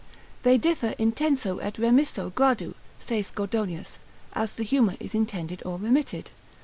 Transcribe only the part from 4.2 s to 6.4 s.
as the humour is intended or remitted.